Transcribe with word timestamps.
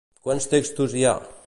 Quants 0.29 0.49
textos 0.55 0.97
hi 1.01 1.07
ha? 1.11 1.15